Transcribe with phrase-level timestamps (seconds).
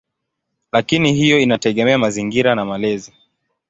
[0.71, 3.13] Lakini hiyo inategemea mazingira na malezi.